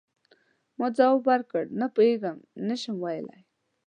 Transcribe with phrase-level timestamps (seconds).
[0.77, 3.41] ما ځواب ورکړ: نه پوهیږم، نه شم ویلای.